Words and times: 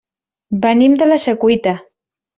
Venim 0.63 0.95
de 1.03 1.09
la 1.11 1.19
Secuita. 1.27 1.75